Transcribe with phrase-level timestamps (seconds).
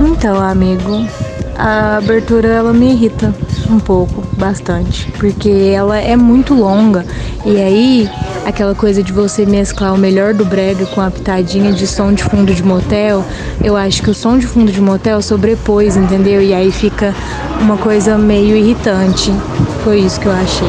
[0.00, 1.06] Então, amigo,
[1.56, 3.34] a abertura ela me irrita
[3.70, 7.04] um pouco, bastante, porque ela é muito longa
[7.44, 8.10] e aí
[8.44, 12.24] aquela coisa de você mesclar o melhor do brega com a pitadinha de som de
[12.24, 13.24] fundo de motel,
[13.62, 16.42] eu acho que o som de fundo de motel sobrepôs, entendeu?
[16.42, 17.14] E aí fica
[17.60, 19.30] uma coisa meio irritante.
[19.84, 20.68] Foi isso que eu achei.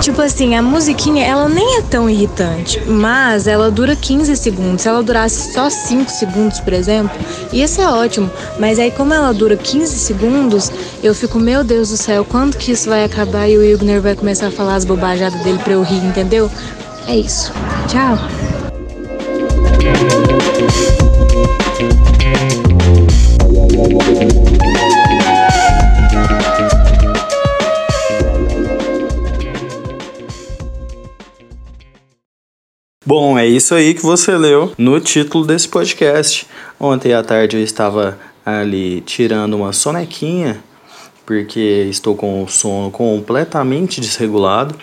[0.00, 4.80] Tipo assim, a musiquinha, ela nem é tão irritante, mas ela dura 15 segundos.
[4.80, 7.10] Se ela durasse só 5 segundos, por exemplo,
[7.52, 8.30] ia ser ótimo.
[8.58, 12.72] Mas aí, como ela dura 15 segundos, eu fico, meu Deus do céu, quando que
[12.72, 15.82] isso vai acabar e o Igner vai começar a falar as bobajadas dele pra eu
[15.82, 16.48] rir, entendeu?
[17.08, 17.52] É isso.
[17.88, 18.16] Tchau.
[33.04, 36.46] Bom, é isso aí que você leu no título desse podcast.
[36.78, 40.62] Ontem à tarde eu estava ali tirando uma sonequinha,
[41.30, 44.74] porque estou com o sono completamente desregulado.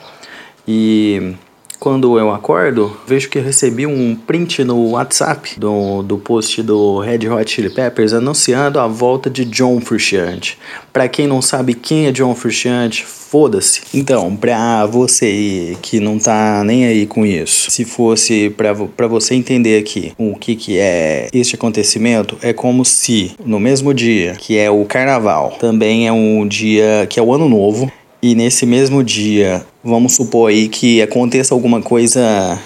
[0.66, 1.36] E
[1.80, 7.28] quando eu acordo, vejo que recebi um print no WhatsApp do, do post do Red
[7.30, 10.58] Hot Chili Peppers anunciando a volta de John Frusciante.
[10.92, 13.82] Para quem não sabe quem é John Frusciante, foda-se.
[13.94, 19.80] Então, pra você que não tá nem aí com isso, se fosse para você entender
[19.80, 24.70] aqui o que que é este acontecimento, é como se no mesmo dia que é
[24.72, 27.92] o carnaval, também é um dia que é o ano novo,
[28.22, 32.60] e nesse mesmo dia, vamos supor aí que aconteça alguma coisa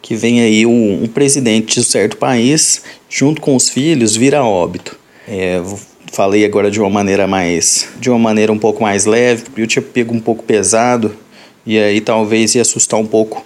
[0.00, 4.98] que venha aí um, um presidente de certo país, junto com os filhos, vira óbito.
[5.26, 5.62] É,
[6.12, 7.88] falei agora de uma maneira mais.
[7.98, 11.14] de uma maneira um pouco mais leve, eu tinha pego um pouco pesado,
[11.66, 13.44] e aí talvez ia assustar um pouco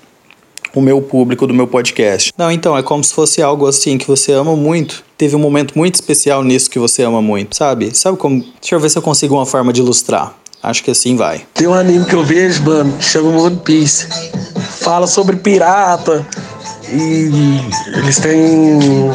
[0.75, 2.33] o meu público do meu podcast.
[2.37, 5.05] Não, então, é como se fosse algo assim que você ama muito.
[5.17, 7.97] Teve um momento muito especial nisso que você ama muito, sabe?
[7.97, 8.45] Sabe como.
[8.61, 10.37] Deixa eu ver se eu consigo uma forma de ilustrar.
[10.63, 11.47] Acho que assim vai.
[11.55, 14.07] Tem um anime que eu vejo, mano, que chama One Piece.
[14.81, 16.27] Fala sobre pirata.
[16.91, 17.61] E
[17.95, 19.11] eles têm.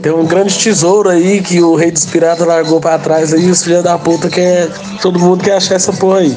[0.00, 3.62] Tem um grande tesouro aí que o rei dos piratas largou para trás aí, os
[3.62, 4.68] filhos da puta quer.
[5.00, 6.36] Todo mundo quer achar essa porra aí.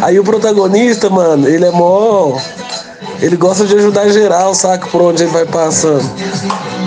[0.00, 2.38] Aí o protagonista, mano, ele é mó.
[3.20, 4.86] Ele gosta de ajudar geral, saca?
[4.86, 6.08] Por onde ele vai passando.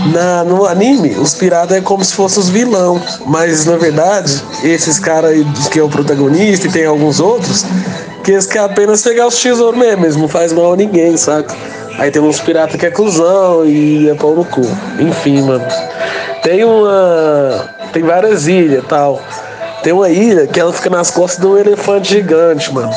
[0.07, 4.99] Na, no anime, os piratas é como se fossem os vilão, mas na verdade, esses
[4.99, 7.65] caras que é o protagonista e tem alguns outros,
[8.23, 11.55] que eles querem apenas pegar os tesouros mesmo, não faz mal a ninguém, saca?
[11.97, 14.61] Aí tem uns piratas que é cuzão e é pau no cu.
[14.99, 15.65] Enfim, mano.
[16.41, 17.69] Tem uma.
[17.93, 19.21] Tem várias ilhas tal.
[19.83, 22.91] Tem uma ilha que ela fica nas costas de um elefante gigante, mano.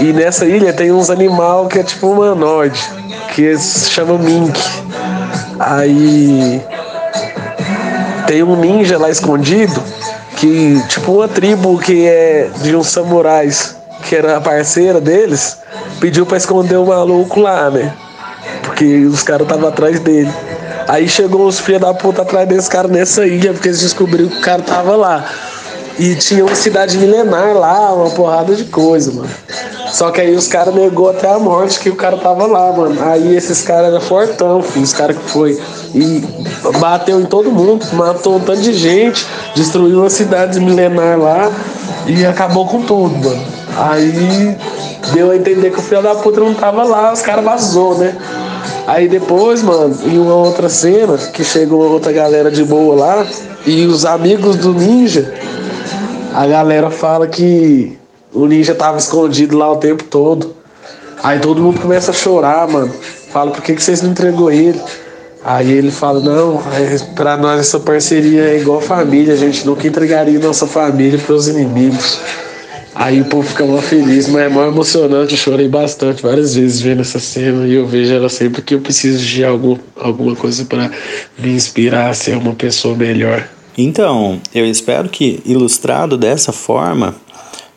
[0.00, 2.80] E nessa ilha tem uns animal que é tipo humanoide,
[3.34, 4.60] que se chama mink.
[5.58, 6.62] Aí
[8.26, 9.82] tem um ninja lá escondido
[10.36, 15.58] que, tipo, uma tribo que é de uns samurais, que era a parceira deles,
[16.00, 17.92] pediu para esconder o maluco lá, né?
[18.62, 20.32] Porque os caras estavam atrás dele.
[20.86, 24.38] Aí chegou os filhos da puta atrás desse cara nessa ilha, porque eles descobriram que
[24.38, 25.24] o cara tava lá.
[25.98, 29.28] E tinha uma cidade milenar lá, uma porrada de coisa, mano.
[29.92, 32.96] Só que aí os caras negou até a morte que o cara tava lá, mano.
[33.02, 35.60] Aí esses caras eram fortão, filho, os caras que foi.
[35.94, 36.22] E
[36.78, 41.50] bateu em todo mundo, matou um tanto de gente, destruiu uma cidade milenar lá
[42.06, 43.42] e acabou com tudo, mano.
[43.76, 44.56] Aí
[45.12, 48.16] deu a entender que o filho da puta não tava lá, os caras vazou, né?
[48.86, 53.26] Aí depois, mano, em uma outra cena, que chegou outra galera de boa lá,
[53.66, 55.32] e os amigos do ninja
[56.34, 57.98] a galera fala que
[58.38, 60.54] o ninja tava escondido lá o tempo todo.
[61.22, 62.92] Aí todo mundo começa a chorar, mano.
[63.32, 64.80] Fala, por que, que vocês não entregou ele?
[65.44, 66.62] Aí ele fala, não,
[67.14, 72.20] pra nós essa parceria é igual família, a gente nunca entregaria nossa família pros inimigos.
[72.94, 76.80] Aí o povo fica mó feliz, mas é mó emocionante, eu chorei bastante várias vezes
[76.80, 80.64] vendo essa cena e eu vejo ela sempre que eu preciso de algo, alguma coisa
[80.64, 80.90] para
[81.38, 83.48] me inspirar a ser uma pessoa melhor.
[83.76, 87.14] Então, eu espero que, ilustrado dessa forma,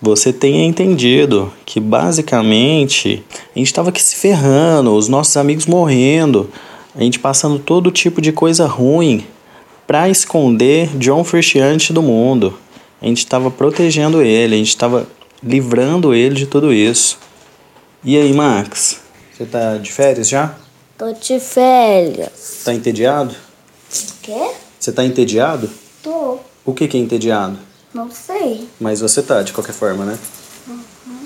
[0.02, 3.24] você tenha entendido que basicamente
[3.56, 6.50] a gente estava aqui se ferrando, os nossos amigos morrendo,
[6.96, 9.26] a gente passando todo tipo de coisa ruim
[9.86, 12.58] para esconder John Frusciante do mundo.
[13.00, 15.08] A gente estava protegendo ele, a gente estava
[15.44, 17.20] livrando ele de tudo isso.
[18.04, 19.00] E aí, Max?
[19.32, 20.56] Você tá de férias já?
[20.98, 22.62] Tô de férias.
[22.66, 23.36] Tá entediado?
[24.22, 24.52] Quê?
[24.80, 25.70] Você tá entediado?
[26.02, 26.40] Tô.
[26.66, 27.58] O que, que é entediado?
[27.94, 28.68] Não sei.
[28.80, 30.18] Mas você tá, de qualquer forma, né?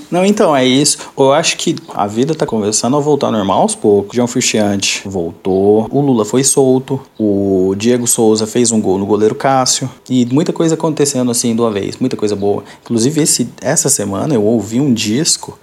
[0.09, 0.97] Não, então, é isso.
[1.17, 4.15] Eu acho que a vida tá começando a voltar ao normal aos poucos.
[4.15, 9.35] João Furchiante voltou, o Lula foi solto, o Diego Souza fez um gol no goleiro
[9.35, 12.63] Cássio e muita coisa acontecendo assim de uma vez, muita coisa boa.
[12.83, 15.59] Inclusive, esse, essa semana eu ouvi um disco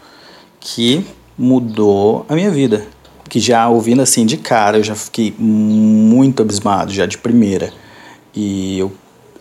[0.59, 1.05] que
[1.39, 2.87] mudou a minha vida.
[3.29, 7.73] Que já ouvindo assim de cara, eu já fiquei muito abismado, já de primeira.
[8.35, 8.93] E, eu,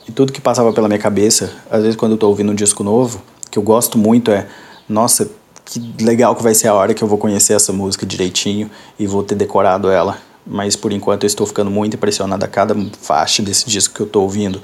[0.08, 2.84] e tudo que passava pela minha cabeça, às vezes quando eu tô ouvindo um disco
[2.84, 4.48] novo, que eu gosto muito é,
[4.88, 5.30] nossa,
[5.66, 9.06] que legal que vai ser a hora que eu vou conhecer essa música direitinho e
[9.06, 10.18] vou ter decorado ela.
[10.46, 14.08] Mas por enquanto eu estou ficando muito impressionado a cada faixa desse disco que eu
[14.08, 14.60] estou ouvindo.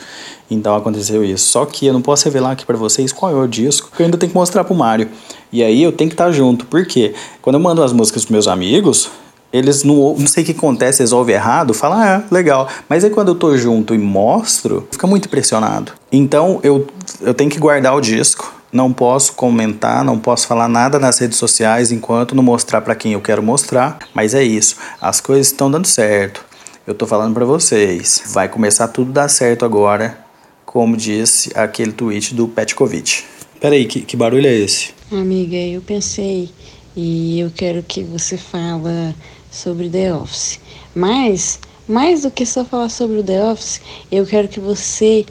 [0.49, 1.45] Então aconteceu isso.
[1.49, 4.05] Só que eu não posso revelar aqui para vocês qual é o disco, que eu
[4.05, 5.07] ainda tenho que mostrar pro Mário.
[5.51, 8.47] E aí eu tenho que estar junto, porque quando eu mando as músicas pros meus
[8.47, 9.09] amigos,
[9.51, 12.67] eles não, não sei o que acontece, eles ouvem errado, falam, ah, legal.
[12.89, 15.93] Mas aí quando eu tô junto e mostro, fica muito impressionado.
[16.11, 16.87] Então eu,
[17.21, 21.37] eu tenho que guardar o disco, não posso comentar, não posso falar nada nas redes
[21.37, 23.99] sociais enquanto não mostrar para quem eu quero mostrar.
[24.13, 26.45] Mas é isso, as coisas estão dando certo.
[26.85, 30.17] Eu tô falando para vocês, vai começar tudo dar certo agora,
[30.65, 33.23] como disse aquele tweet do Petkovic.
[33.59, 34.91] Peraí, que, que barulho é esse?
[35.11, 36.49] Amiga, eu pensei
[36.95, 39.13] e eu quero que você fala
[39.57, 40.59] sobre The Office.
[40.95, 43.81] Mas, mais do que só falar sobre o The Office,
[44.11, 45.25] eu quero que você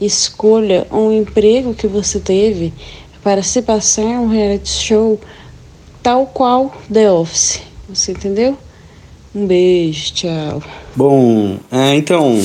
[0.00, 2.72] escolha um emprego que você teve
[3.22, 5.20] para se passar um reality show
[6.02, 7.60] tal qual The Office.
[7.88, 8.56] Você entendeu?
[9.34, 10.62] Um beijo, tchau.
[10.94, 12.40] Bom, é, então,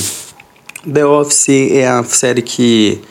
[0.91, 3.01] The Office é a série que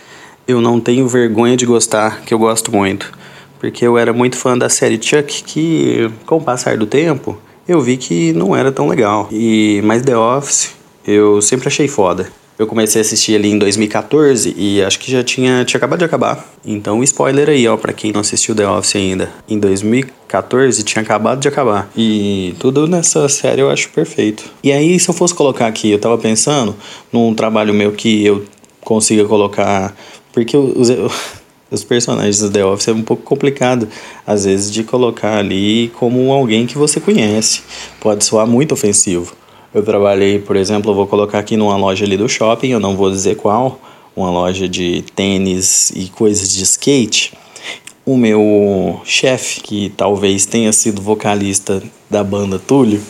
[0.47, 3.13] eu não tenho vergonha de gostar, que eu gosto muito.
[3.59, 7.39] Porque eu era muito fã da série Chuck, que com o passar do tempo
[7.69, 9.29] eu vi que não era tão legal.
[9.31, 10.75] E mas The Office
[11.07, 12.29] eu sempre achei foda.
[12.59, 16.07] Eu comecei a assistir ali em 2014 e acho que já tinha, tinha acabado de
[16.07, 16.43] acabar.
[16.65, 19.31] Então, spoiler aí, ó, pra quem não assistiu The Office ainda.
[19.47, 21.91] Em 2014 tinha acabado de acabar.
[21.95, 24.45] E tudo nessa série eu acho perfeito.
[24.65, 26.75] E aí, se eu fosse colocar aqui, eu tava pensando
[27.13, 28.43] num trabalho meu que eu
[28.81, 29.95] consiga colocar.
[30.33, 30.89] Porque os,
[31.71, 33.89] os personagens do The Office é um pouco complicado,
[34.27, 37.63] às vezes, de colocar ali como alguém que você conhece.
[38.01, 39.35] Pode soar muito ofensivo.
[39.75, 42.97] Eu trabalhei, por exemplo, eu vou colocar aqui numa loja ali do shopping, eu não
[42.97, 43.81] vou dizer qual,
[44.15, 47.35] uma loja de tênis e coisas de skate.
[48.05, 53.03] O meu chefe, que talvez tenha sido vocalista da banda Túlio,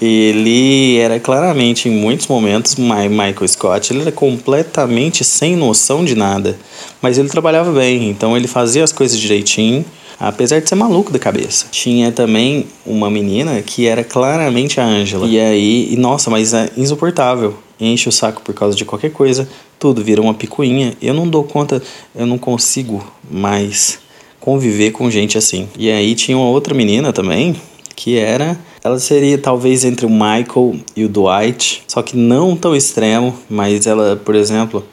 [0.00, 6.58] ele era claramente, em muitos momentos, Michael Scott, ele era completamente sem noção de nada,
[7.02, 9.84] mas ele trabalhava bem, então ele fazia as coisas direitinho
[10.18, 11.66] apesar de ser maluco da cabeça.
[11.70, 15.26] Tinha também uma menina que era claramente a Angela.
[15.26, 17.56] E aí, nossa, mas é insuportável.
[17.80, 19.48] Enche o saco por causa de qualquer coisa,
[19.78, 20.94] tudo vira uma picuinha.
[21.00, 21.80] Eu não dou conta,
[22.14, 24.00] eu não consigo mais
[24.40, 25.68] conviver com gente assim.
[25.78, 27.54] E aí tinha uma outra menina também,
[27.94, 32.74] que era ela seria talvez entre o Michael e o Dwight, só que não tão
[32.74, 34.84] extremo, mas ela, por exemplo,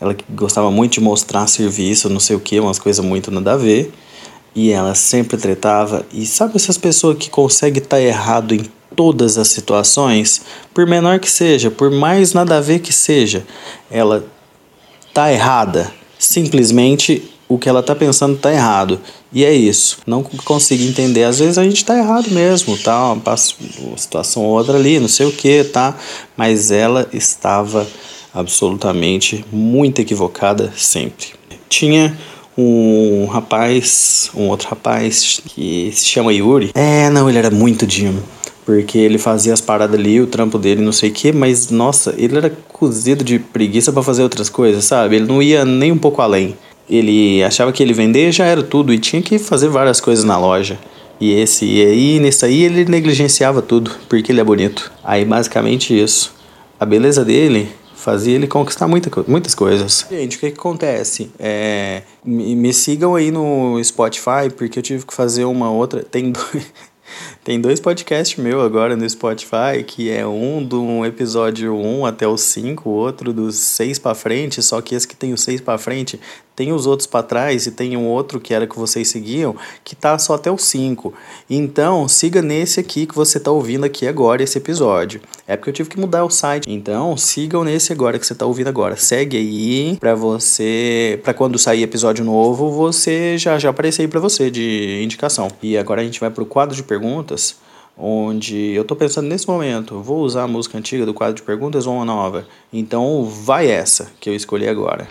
[0.00, 3.56] ela gostava muito de mostrar serviço, não sei o que, umas coisas muito nada a
[3.56, 3.92] ver.
[4.54, 6.04] E ela sempre tretava.
[6.12, 8.64] E sabe essas pessoas que conseguem estar tá errado em
[8.96, 10.42] todas as situações?
[10.74, 13.44] Por menor que seja, por mais nada a ver que seja,
[13.90, 14.24] ela
[15.12, 15.92] tá errada.
[16.18, 19.00] Simplesmente o que ela tá pensando tá errado.
[19.32, 19.98] E é isso.
[20.06, 21.24] Não consigo entender.
[21.24, 23.16] Às vezes a gente tá errado mesmo, tá?
[23.16, 25.96] Passa uma situação ou outra ali, não sei o que, tá?
[26.36, 27.88] Mas ela estava
[28.32, 31.26] absolutamente muito equivocada sempre.
[31.68, 32.16] Tinha
[32.56, 36.70] um rapaz, um outro rapaz que se chama Yuri.
[36.72, 38.22] É, não, ele era muito Dino.
[38.64, 42.14] Porque ele fazia as paradas ali, o trampo dele, não sei o que, mas nossa,
[42.16, 45.16] ele era cozido de preguiça para fazer outras coisas, sabe?
[45.16, 46.54] Ele não ia nem um pouco além.
[46.90, 50.36] Ele achava que ele vender já era tudo e tinha que fazer várias coisas na
[50.36, 50.78] loja.
[51.20, 54.90] E esse e aí, nesse aí ele negligenciava tudo, porque ele é bonito.
[55.04, 56.34] Aí basicamente isso.
[56.78, 57.68] A beleza dele
[58.00, 60.06] fazia ele conquistar muita, muitas coisas.
[60.10, 61.30] Gente, o que, que acontece?
[61.38, 66.02] É, me, me, sigam aí no Spotify, porque eu tive que fazer uma outra.
[66.02, 66.72] Tem dois,
[67.44, 72.38] tem dois podcasts meu agora no Spotify, que é um do episódio 1 até o
[72.38, 76.18] 5, outro dos 6 para frente, só que esse que tem o 6 para frente
[76.54, 79.96] tem os outros para trás e tem um outro que era que vocês seguiam, que
[79.96, 81.12] tá só até o 5.
[81.48, 85.20] Então, siga nesse aqui que você tá ouvindo aqui agora, esse episódio.
[85.46, 86.70] É porque eu tive que mudar o site.
[86.70, 88.96] Então, sigam nesse agora que você tá ouvindo agora.
[88.96, 94.20] Segue aí para você, para quando sair episódio novo, você já já aparecer aí para
[94.20, 95.48] você de indicação.
[95.62, 97.56] E agora a gente vai pro quadro de perguntas
[98.00, 101.86] onde eu tô pensando nesse momento, vou usar a música antiga do quadro de perguntas
[101.86, 102.46] ou uma nova?
[102.72, 105.06] Então vai essa que eu escolhi agora.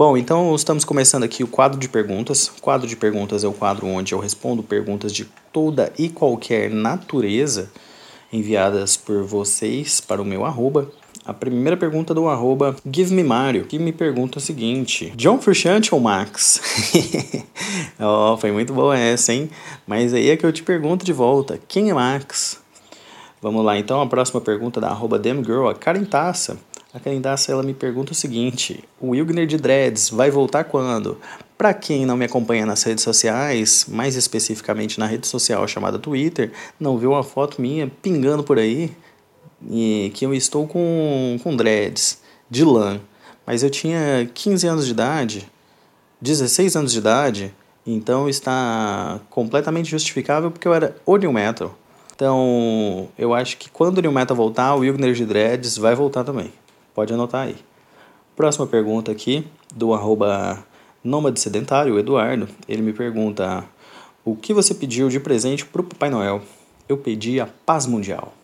[0.00, 2.48] Bom, então estamos começando aqui o quadro de perguntas.
[2.48, 6.70] O quadro de perguntas é o quadro onde eu respondo perguntas de toda e qualquer
[6.70, 7.70] natureza
[8.32, 10.90] enviadas por vocês para o meu arroba.
[11.22, 15.94] A primeira pergunta do arroba Give Me Mario, que me pergunta o seguinte: John Frusciante
[15.94, 16.62] ou Max?
[18.00, 19.50] oh, foi muito boa essa, hein?
[19.86, 22.58] Mas aí é que eu te pergunto de volta: quem é Max?
[23.42, 26.56] Vamos lá, então a próxima pergunta da arroba Demgirl, a Karen Taça.
[26.92, 31.18] A Taça ela me pergunta o seguinte: o Wilgner de Dreads vai voltar quando?
[31.56, 36.50] Para quem não me acompanha nas redes sociais, mais especificamente na rede social chamada Twitter,
[36.80, 38.90] não viu uma foto minha pingando por aí,
[39.70, 43.00] e que eu estou com, com dreads de lã.
[43.46, 45.48] Mas eu tinha 15 anos de idade,
[46.20, 47.54] 16 anos de idade,
[47.86, 51.72] então está completamente justificável porque eu era o New Metal.
[52.16, 56.24] Então, eu acho que quando o New Metal voltar, o Wilgner de Dreads vai voltar
[56.24, 56.52] também.
[56.94, 57.56] Pode anotar aí.
[58.36, 60.64] Próxima pergunta aqui, do arroba
[61.02, 62.48] Nômade Sedentário, Eduardo.
[62.68, 63.64] Ele me pergunta,
[64.24, 66.42] o que você pediu de presente para o Papai Noel?
[66.88, 68.34] Eu pedi a paz mundial.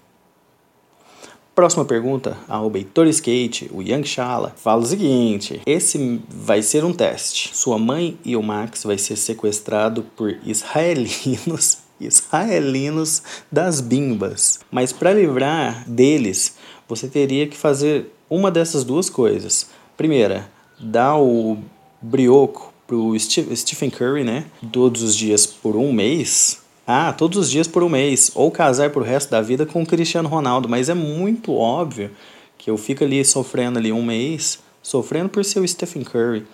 [1.54, 6.92] Próxima pergunta, arroba Heitor Skate, o Young Shala, fala o seguinte: esse vai ser um
[6.92, 7.56] teste.
[7.56, 14.60] Sua mãe e o Max vai ser sequestrado por israelinos israelinos das bimbas.
[14.70, 19.68] Mas para livrar deles, você teria que fazer uma dessas duas coisas.
[19.96, 21.58] Primeira, dar o
[22.00, 24.44] brioco pro Stephen Curry, né?
[24.72, 28.90] Todos os dias por um mês ah, todos os dias por um mês, ou casar
[28.90, 32.12] pro resto da vida com o Cristiano Ronaldo, mas é muito óbvio
[32.56, 36.46] que eu fico ali sofrendo ali um mês, sofrendo por ser o Stephen Curry,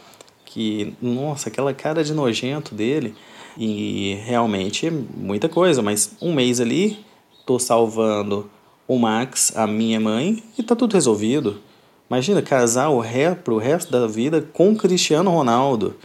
[0.46, 3.14] que, nossa, aquela cara de nojento dele,
[3.58, 7.04] e realmente é muita coisa, mas um mês ali,
[7.44, 8.50] tô salvando
[8.86, 11.60] o Max, a minha mãe, e tá tudo resolvido.
[12.08, 15.96] Imagina casar o ré pro resto da vida com Cristiano Ronaldo.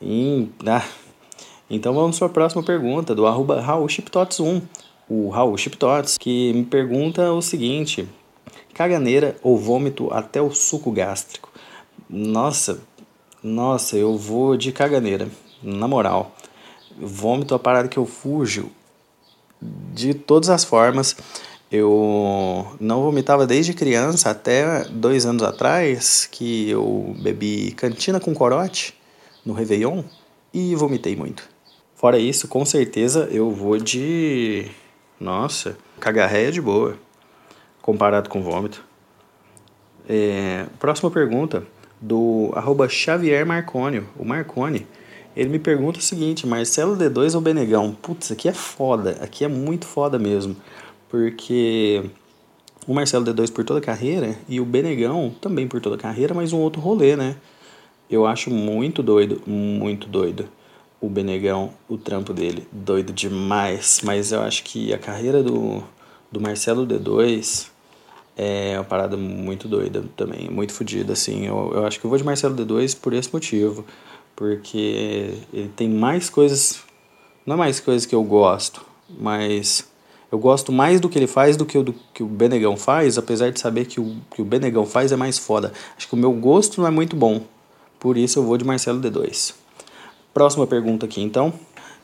[0.00, 0.84] E, ah,
[1.68, 4.62] então vamos para a próxima pergunta, do arroba RaulChipTots1.
[5.08, 8.06] O Raul Chiptots, que me pergunta o seguinte:
[8.74, 11.50] caganeira ou vômito até o suco gástrico?
[12.10, 12.80] Nossa,
[13.42, 15.28] nossa, eu vou de caganeira,
[15.62, 16.34] na moral.
[17.00, 18.70] Vômito é a parada que eu fujo
[19.60, 21.16] de todas as formas.
[21.70, 28.94] Eu não vomitava desde criança até dois anos atrás, que eu bebi cantina com corote
[29.44, 30.02] no Réveillon
[30.52, 31.48] e vomitei muito.
[31.94, 34.66] Fora isso, com certeza eu vou de.
[35.20, 36.96] Nossa, cagarré é de boa,
[37.82, 38.82] comparado com vômito.
[40.08, 41.64] É, próxima pergunta,
[42.00, 44.86] do arroba Xavier Marconi, o Marconi.
[45.36, 47.92] Ele me pergunta o seguinte, Marcelo D2 ou Benegão?
[47.92, 50.56] Putz, aqui é foda, aqui é muito foda mesmo.
[51.08, 52.04] Porque
[52.86, 56.34] o Marcelo D2 por toda a carreira e o Benegão também por toda a carreira,
[56.34, 57.36] mas um outro rolê, né?
[58.10, 60.48] Eu acho muito doido, muito doido
[61.00, 64.00] o Benegão, o trampo dele, doido demais.
[64.02, 65.82] Mas eu acho que a carreira do,
[66.30, 67.68] do Marcelo D2
[68.36, 71.46] é uma parada muito doida também, muito fodida, assim.
[71.46, 73.84] Eu, eu acho que eu vou de Marcelo D2 por esse motivo,
[74.34, 76.80] porque ele tem mais coisas,
[77.44, 79.88] não é mais coisas que eu gosto, mas
[80.30, 83.16] eu gosto mais do que ele faz do que o do que o Benegão faz,
[83.16, 85.72] apesar de saber que o que o Benegão faz é mais foda.
[85.96, 87.42] Acho que o meu gosto não é muito bom,
[87.98, 89.54] por isso eu vou de Marcelo D2.
[90.34, 91.52] Próxima pergunta aqui, então,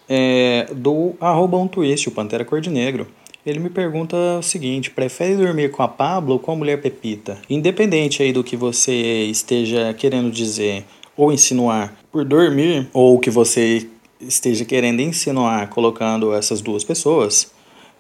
[0.09, 3.07] é do arroba um twist, o Pantera Cor de Negro.
[3.47, 7.38] Ele me pergunta o seguinte: prefere dormir com a Pablo ou com a mulher Pepita?
[7.49, 10.85] Independente aí do que você esteja querendo dizer
[11.16, 13.88] ou insinuar por dormir, ou que você
[14.21, 17.52] esteja querendo insinuar colocando essas duas pessoas,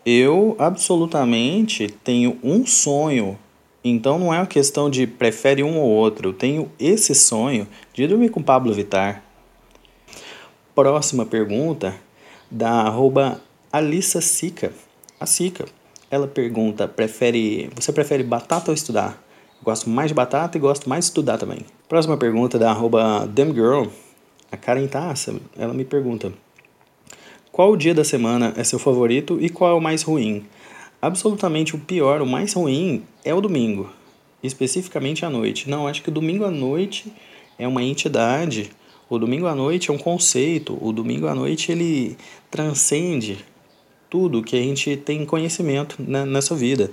[0.04, 3.38] eu absolutamente tenho um sonho.
[3.82, 6.30] Então não é uma questão de prefere um ou outro.
[6.30, 9.22] Eu tenho esse sonho de dormir com Pablo Vitar.
[10.74, 11.94] Próxima pergunta
[12.50, 13.40] da arroba
[13.72, 14.72] Alissa Sica.
[15.18, 15.64] A Sica.
[16.10, 19.22] Ela pergunta, prefere, você prefere batata ou estudar?
[19.62, 21.60] Gosto mais de batata e gosto mais de estudar também.
[21.88, 23.86] Próxima pergunta da arroba Girl.
[24.52, 26.32] A Karen Taça, ela me pergunta,
[27.54, 30.44] qual dia da semana é seu favorito e qual é o mais ruim?
[31.00, 33.88] Absolutamente o pior, o mais ruim é o domingo,
[34.42, 35.70] especificamente à noite.
[35.70, 37.12] Não, acho que o domingo à noite
[37.56, 38.72] é uma entidade
[39.08, 42.16] o domingo à noite é um conceito, o domingo à noite ele
[42.50, 43.44] transcende
[44.10, 46.90] tudo que a gente tem conhecimento nessa vida.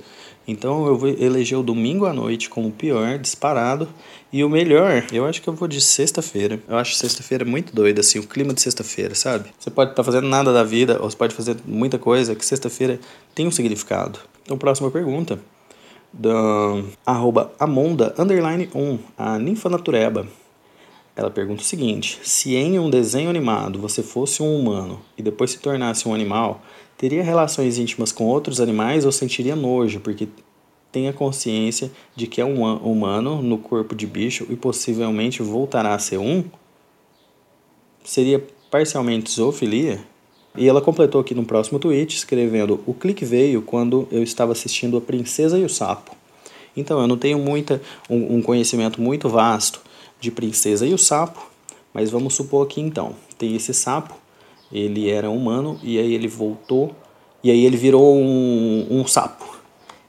[0.47, 3.87] Então eu vou eleger o domingo à noite como o pior, disparado.
[4.33, 6.59] E o melhor, eu acho que eu vou de sexta-feira.
[6.67, 9.49] Eu acho sexta-feira muito doida, assim, o clima de sexta-feira, sabe?
[9.59, 12.45] Você pode estar tá fazendo nada da vida, ou você pode fazer muita coisa, que
[12.45, 12.99] sexta-feira
[13.35, 14.19] tem um significado.
[14.43, 15.39] Então, próxima pergunta.
[16.13, 16.29] Da
[17.05, 20.27] arroba Amonda, underline 1, a ninfa natureba
[21.15, 25.51] Ela pergunta o seguinte: se em um desenho animado você fosse um humano e depois
[25.51, 26.61] se tornasse um animal,
[27.01, 30.27] teria relações íntimas com outros animais ou sentiria nojo porque
[30.91, 35.95] tem a consciência de que é um humano no corpo de bicho e possivelmente voltará
[35.95, 36.43] a ser um?
[38.03, 39.99] Seria parcialmente zoofilia?
[40.55, 44.95] E ela completou aqui no próximo tweet escrevendo: O clique veio quando eu estava assistindo
[44.95, 46.15] A Princesa e o Sapo.
[46.77, 49.81] Então eu não tenho muita, um, um conhecimento muito vasto
[50.19, 51.49] de Princesa e o Sapo,
[51.91, 54.20] mas vamos supor que então tem esse sapo,
[54.71, 56.95] ele era humano e aí ele voltou
[57.43, 59.57] e aí ele virou um, um sapo.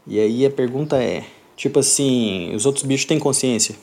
[0.07, 1.25] E aí a pergunta é,
[1.57, 3.75] tipo assim, os outros bichos têm consciência?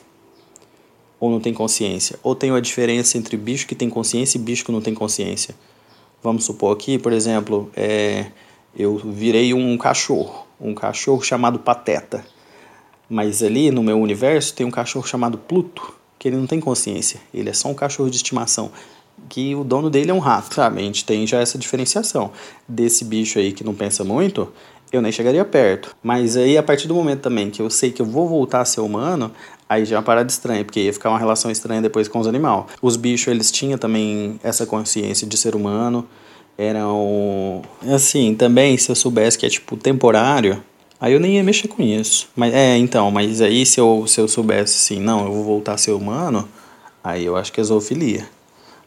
[1.18, 2.18] Ou não tem consciência?
[2.22, 5.54] Ou tem uma diferença entre bicho que tem consciência e bicho que não tem consciência?
[6.22, 8.26] Vamos supor aqui, por exemplo, é,
[8.76, 12.24] eu virei um cachorro, um cachorro chamado Pateta.
[13.08, 17.18] Mas ali no meu universo tem um cachorro chamado Pluto que ele não tem consciência,
[17.32, 18.70] ele é só um cachorro de estimação,
[19.28, 20.80] que o dono dele é um rato, sabe?
[20.80, 22.30] A gente tem já essa diferenciação.
[22.68, 24.52] Desse bicho aí que não pensa muito,
[24.92, 25.94] eu nem chegaria perto.
[26.02, 28.64] Mas aí, a partir do momento também que eu sei que eu vou voltar a
[28.64, 29.30] ser humano,
[29.68, 32.26] aí já é uma parada estranha, porque ia ficar uma relação estranha depois com os
[32.26, 32.64] animais.
[32.82, 36.06] Os bichos, eles tinham também essa consciência de ser humano,
[36.58, 37.62] eram...
[37.88, 40.62] Assim, também, se eu soubesse que é, tipo, temporário,
[41.00, 42.28] Aí eu nem ia mexer com isso.
[42.36, 45.72] Mas é, então, mas aí se eu, se eu soubesse assim, não, eu vou voltar
[45.72, 46.46] a ser humano,
[47.02, 48.28] aí eu acho que é zoofilia.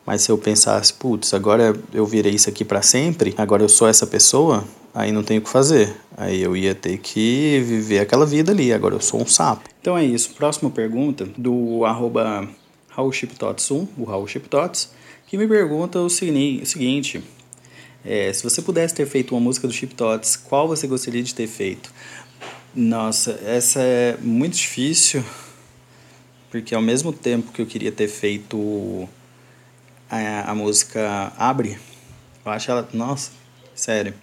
[0.06, 3.88] Mas se eu pensasse, putz, agora eu virei isso aqui para sempre, agora eu sou
[3.88, 5.96] essa pessoa, aí não tenho o que fazer.
[6.18, 9.70] Aí eu ia ter que viver aquela vida ali, agora eu sou um sapo.
[9.82, 10.34] Então é isso.
[10.34, 12.48] Próxima pergunta do arroba
[12.96, 14.92] RaulChipTots1, o Raul Chiptots,
[15.26, 17.24] que me pergunta o seguinte:
[18.06, 21.34] é, se você pudesse ter feito uma música do Chip Tots, qual você gostaria de
[21.34, 21.92] ter feito?
[22.76, 25.24] Nossa, essa é muito difícil,
[26.52, 29.08] porque ao mesmo tempo que eu queria ter feito
[30.10, 31.78] a, a música Abre,
[32.46, 32.88] eu acho ela.
[32.94, 33.32] Nossa,
[33.76, 34.14] sério.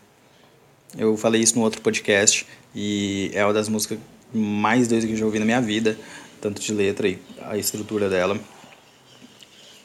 [0.96, 3.98] Eu falei isso no outro podcast e é uma das músicas
[4.32, 5.98] mais doidas que eu já ouvi na minha vida,
[6.40, 8.38] tanto de letra e a estrutura dela.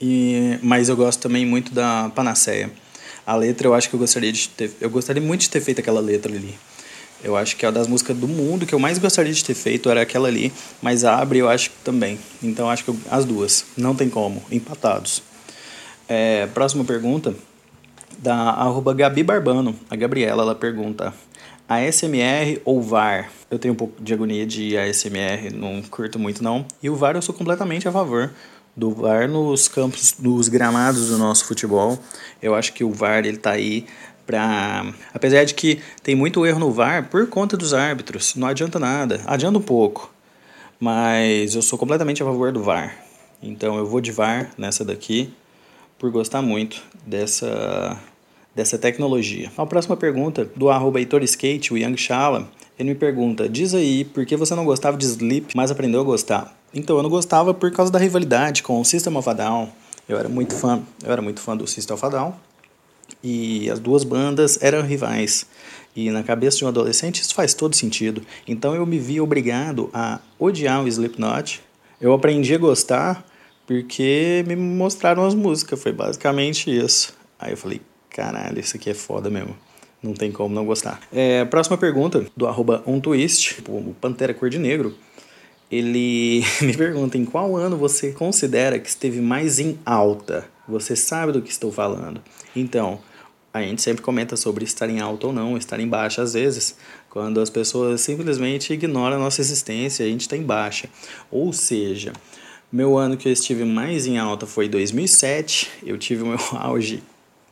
[0.01, 2.71] E, mas eu gosto também muito da Panaceia
[3.25, 4.71] a letra eu acho que eu gostaria de ter.
[4.79, 6.55] Eu gostaria muito de ter feito aquela letra ali.
[7.23, 9.55] Eu acho que é uma das músicas do mundo que eu mais gostaria de ter
[9.55, 12.19] feito era aquela ali, mas Abre eu acho também.
[12.43, 13.65] Então acho que eu, as duas.
[13.75, 14.43] Não tem como.
[14.51, 15.23] Empatados.
[16.07, 17.33] É, próxima pergunta
[18.17, 19.75] da arroba Gabi Barbano.
[19.89, 21.13] A Gabriela ela pergunta:
[21.67, 23.31] ASMR ou VAR?
[23.49, 26.65] Eu tenho um pouco de agonia de ASMR, não curto muito não.
[26.81, 28.31] E o VAR eu sou completamente a favor
[28.75, 31.97] do VAR nos campos, nos gramados do nosso futebol.
[32.41, 33.85] Eu acho que o VAR ele tá aí
[34.27, 38.79] para, apesar de que tem muito erro no VAR por conta dos árbitros, não adianta
[38.79, 40.11] nada, adianta um pouco.
[40.79, 42.95] Mas eu sou completamente a favor do VAR.
[43.41, 45.33] Então eu vou de VAR nessa daqui
[45.97, 47.99] por gostar muito dessa
[48.55, 49.51] dessa tecnologia.
[49.57, 52.47] A próxima pergunta do arroba Skate, o Young Shala,
[52.79, 56.03] ele me pergunta: diz aí, por que você não gostava de Sleep, mas aprendeu a
[56.03, 56.57] gostar?
[56.73, 59.69] Então, eu não gostava por causa da rivalidade com o System of a Down.
[60.07, 62.33] Eu era muito fã, eu era muito fã do System of a Down.
[63.23, 65.45] E as duas bandas eram rivais.
[65.95, 68.21] E na cabeça de um adolescente isso faz todo sentido.
[68.45, 71.61] Então eu me vi obrigado a odiar o Slipknot.
[72.01, 73.25] Eu aprendi a gostar
[73.65, 77.13] porque me mostraram as músicas, foi basicamente isso.
[77.39, 79.55] Aí eu falei, caralho, isso aqui é foda mesmo.
[80.01, 80.99] Não tem como não gostar.
[81.11, 84.95] É, próxima pergunta, do arroba twist, o Pantera Cor de Negro.
[85.71, 90.47] Ele me pergunta em qual ano você considera que esteve mais em alta.
[90.67, 92.21] Você sabe do que estou falando.
[92.55, 92.99] Então,
[93.51, 96.75] a gente sempre comenta sobre estar em alta ou não, estar em baixa às vezes,
[97.09, 100.89] quando as pessoas simplesmente ignoram a nossa existência, a gente está em baixa.
[101.31, 102.11] Ou seja,
[102.75, 107.01] meu ano que eu estive mais em alta foi 2007, eu tive o meu auge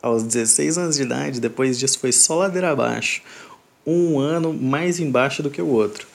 [0.02, 3.22] aos 16 anos de idade, depois disso foi só ladeira abaixo.
[3.86, 6.06] Um ano mais embaixo do que o outro.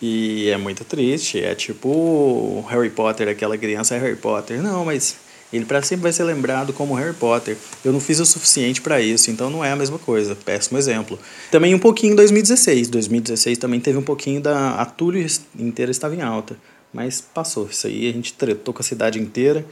[0.00, 4.60] E é muito triste, é tipo Harry Potter, aquela criança é Harry Potter.
[4.60, 5.14] Não, mas
[5.52, 7.56] ele para sempre vai ser lembrado como Harry Potter.
[7.84, 10.34] Eu não fiz o suficiente para isso, então não é a mesma coisa.
[10.34, 11.16] Péssimo exemplo.
[11.52, 12.88] Também um pouquinho em 2016.
[12.88, 14.74] 2016 também teve um pouquinho da.
[14.80, 15.14] A tour
[15.56, 16.56] inteira estava em alta.
[16.92, 17.66] Mas passou.
[17.66, 19.64] Isso aí a gente tretou com a cidade inteira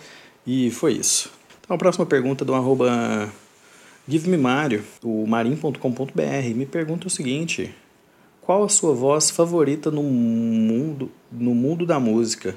[0.46, 1.30] e foi isso.
[1.60, 3.30] Então a próxima pergunta do arroba
[4.08, 7.74] Give Me Mario, o marim.com.br, me pergunta o seguinte
[8.50, 12.56] qual a sua voz favorita no mundo, no mundo da música?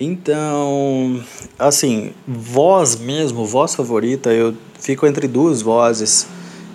[0.00, 1.22] Então,
[1.58, 6.26] assim, voz mesmo, voz favorita, eu fico entre duas vozes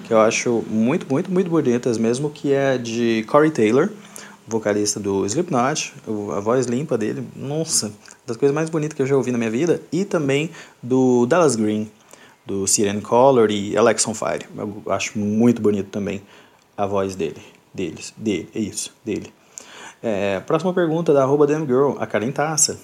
[0.06, 3.89] que eu acho muito, muito, muito bonitas mesmo, que é de Corey Taylor,
[4.47, 5.93] vocalista do Slipknot,
[6.36, 7.91] a voz limpa dele, nossa,
[8.25, 10.49] das coisas mais bonitas que eu já ouvi na minha vida, e também
[10.81, 11.89] do Dallas Green,
[12.45, 14.45] do Siren Color e Alex on Fire.
[14.55, 16.21] Eu acho muito bonito também
[16.77, 17.41] a voz dele,
[17.73, 19.34] deles, dele, é isso, dele.
[20.03, 22.79] É, próxima pergunta da arroba Girl, a Karen Taça.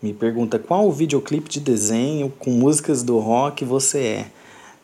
[0.00, 4.26] Me pergunta qual videoclipe de desenho com músicas do rock você é?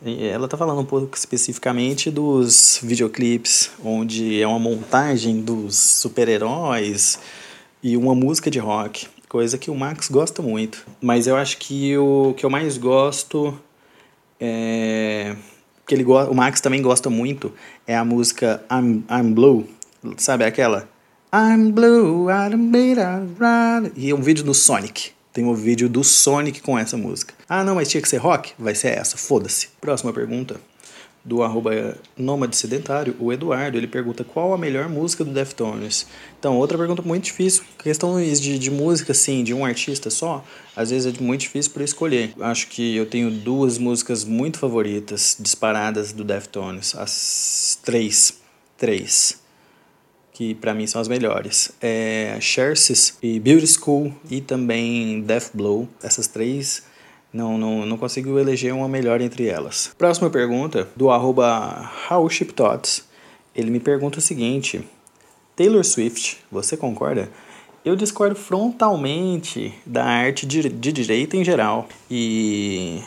[0.02, 7.18] Ela está falando um pouco especificamente dos videoclipes, onde é uma montagem dos super-heróis
[7.82, 10.86] e uma música de rock, coisa que o Max gosta muito.
[11.02, 13.54] Mas eu acho que o que eu mais gosto
[14.40, 15.36] é
[15.86, 17.52] que ele o Max também gosta muito
[17.86, 19.68] é a música I'm, I'm Blue,
[20.16, 20.88] sabe aquela?
[21.32, 23.36] I'm blue, I'm made of
[23.96, 25.12] E é um vídeo do Sonic.
[25.32, 27.34] Tem um vídeo do Sonic com essa música.
[27.48, 28.52] Ah, não, mas tinha que ser rock?
[28.58, 29.68] Vai ser essa, foda-se.
[29.80, 30.60] Próxima pergunta
[31.24, 36.06] do arroba Nômade Sedentário, o Eduardo, ele pergunta qual a melhor música do Deftones.
[36.38, 37.62] Então, outra pergunta muito difícil.
[37.78, 41.84] Questões de, de música, assim, de um artista só, às vezes é muito difícil para
[41.84, 42.32] escolher.
[42.40, 46.94] Acho que eu tenho duas músicas muito favoritas, disparadas do Deftones.
[46.94, 48.40] As três.
[48.78, 49.39] Três
[50.40, 51.70] que para mim são as melhores.
[51.82, 55.86] É Xerxes e Beauty School e também Death Blow.
[56.02, 56.82] Essas três
[57.30, 59.94] não, não, não consigo eleger uma melhor entre elas.
[59.98, 61.92] Próxima pergunta, do arroba
[63.54, 64.80] Ele me pergunta o seguinte:
[65.54, 67.28] Taylor Swift, você concorda?
[67.84, 71.86] Eu discordo frontalmente da arte de, de direita em geral.
[72.10, 73.02] E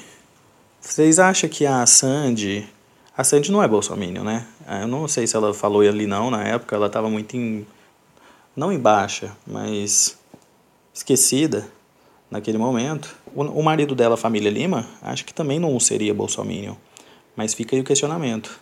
[0.79, 2.69] vocês acham que a Sandy
[3.15, 4.47] a Sandy não é bolsominion, né?
[4.65, 7.65] Ah, eu não sei se ela falou ali não, na época ela estava muito em...
[8.56, 10.17] não em baixa, mas
[10.93, 11.67] esquecida
[12.30, 13.15] naquele momento.
[13.36, 16.76] O, marido dela, família Lima, acho que também não seria bolsominion,
[17.36, 18.60] mas fica aí o questionamento.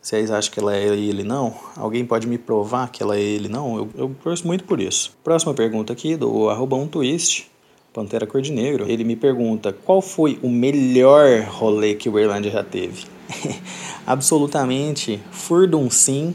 [0.00, 1.54] Vocês acham que ela é ele não?
[1.76, 3.76] Alguém pode me provar que ela é ele não?
[3.76, 5.14] Eu, eu torço muito por isso.
[5.22, 7.50] Próxima pergunta aqui do arroba um twist.
[7.92, 12.48] Pantera Cor de Negro, ele me pergunta qual foi o melhor rolê que o Irlanda
[12.48, 13.17] já teve.
[14.06, 16.34] Absolutamente Furdun Sim,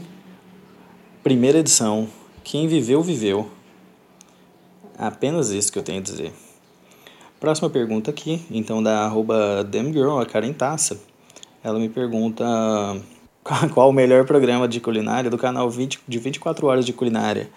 [1.22, 2.08] primeira edição.
[2.42, 3.50] Quem viveu, viveu.
[4.96, 6.32] Apenas isso que eu tenho a dizer.
[7.40, 11.00] Próxima pergunta aqui, então da arroba Damgirl, a Karen Taça.
[11.62, 12.44] Ela me pergunta
[13.72, 17.50] qual o melhor programa de culinária do canal 20, de 24 horas de culinária.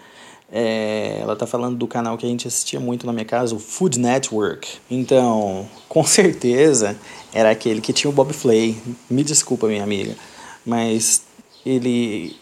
[0.50, 3.58] É, ela tá falando do canal que a gente assistia muito na minha casa, o
[3.58, 4.78] Food Network.
[4.90, 6.96] Então, com certeza
[7.32, 8.76] era aquele que tinha o Bob Flay.
[9.10, 10.16] Me desculpa, minha amiga,
[10.64, 11.22] mas
[11.64, 12.36] ele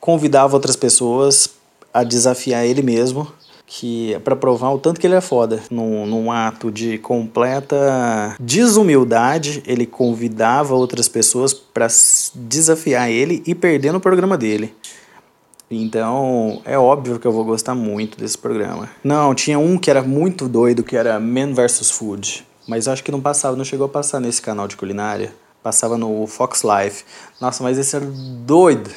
[0.00, 1.50] convidava outras pessoas
[1.92, 3.26] a desafiar ele mesmo,
[3.66, 5.60] que para provar o tanto que ele é foda.
[5.70, 11.88] Num, num ato de completa desumildade, ele convidava outras pessoas para
[12.34, 14.74] desafiar ele e perder no programa dele.
[15.70, 18.88] Então, é óbvio que eu vou gostar muito desse programa.
[19.04, 22.46] Não, tinha um que era muito doido, que era Man vs Food.
[22.66, 25.34] Mas acho que não passava, não chegou a passar nesse canal de culinária.
[25.62, 27.04] Passava no Fox Life.
[27.40, 28.90] Nossa, mas esse era doido.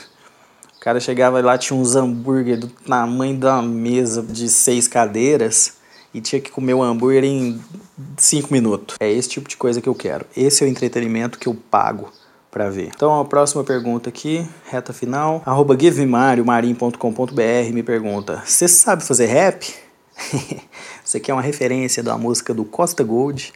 [0.77, 5.73] O cara chegava lá, tinha uns hambúrguer do tamanho da mesa de seis cadeiras
[6.13, 7.61] e tinha que comer o hambúrguer em
[8.17, 8.95] cinco minutos.
[8.99, 10.25] É esse tipo de coisa que eu quero.
[10.35, 12.11] Esse é o entretenimento que eu pago
[12.51, 12.91] para ver.
[12.93, 19.73] Então a próxima pergunta aqui, reta final, arroba givemário.marim.com.br me pergunta, você sabe fazer rap?
[21.03, 23.53] Isso aqui é uma referência da música do Costa Gold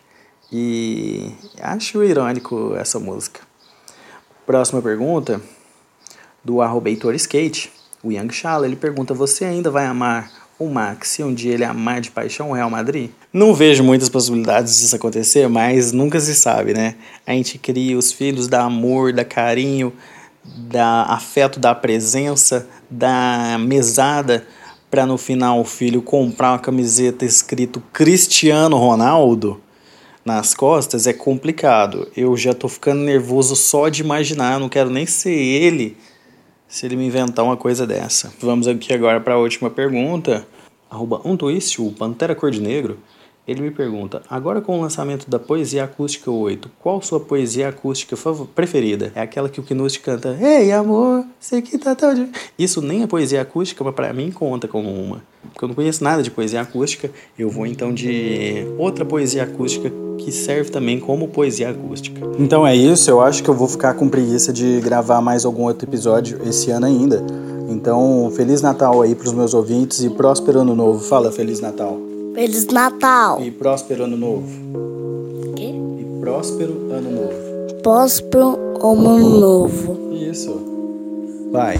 [0.52, 3.42] e acho irônico essa música.
[4.46, 5.42] Próxima pergunta,
[6.44, 11.24] do arroba Skate, o Young Shala, ele pergunta, você ainda vai amar o Max, se
[11.24, 13.10] um dia ele amar de paixão o Real Madrid?
[13.32, 16.96] Não vejo muitas possibilidades disso acontecer, mas nunca se sabe, né?
[17.28, 19.92] A gente cria os filhos da amor, da carinho,
[20.44, 24.48] da afeto, da presença, da mesada,
[24.90, 29.60] para no final o filho comprar uma camiseta escrito Cristiano Ronaldo
[30.24, 32.08] nas costas é complicado.
[32.16, 35.98] Eu já tô ficando nervoso só de imaginar, eu não quero nem ser ele
[36.68, 38.34] se ele me inventar uma coisa dessa.
[38.40, 40.46] Vamos aqui agora para a última pergunta.
[40.90, 42.98] Arroba um twist, o Pantera Cor de Negro.
[43.48, 48.16] Ele me pergunta: agora com o lançamento da Poesia Acústica 8, qual sua poesia acústica
[48.56, 49.12] preferida?
[49.14, 52.14] É aquela que o Knust canta: Ei, amor, sei que tá tão.
[52.14, 52.28] De...
[52.58, 55.22] Isso nem é poesia acústica, mas para mim conta como uma.
[55.44, 59.92] Porque eu não conheço nada de poesia acústica, eu vou então de outra poesia acústica
[60.18, 62.22] que serve também como poesia acústica.
[62.40, 65.64] Então é isso, eu acho que eu vou ficar com preguiça de gravar mais algum
[65.64, 67.24] outro episódio esse ano ainda.
[67.68, 71.04] Então, Feliz Natal aí pros meus ouvintes e próspero ano novo.
[71.04, 71.98] Fala Feliz Natal.
[72.34, 73.42] Feliz Natal.
[73.42, 74.48] E próspero ano novo.
[75.56, 75.74] Quê?
[76.00, 77.82] E próspero ano novo.
[77.82, 79.98] Próspero ano novo.
[80.14, 80.56] Isso.
[81.52, 81.80] Vai.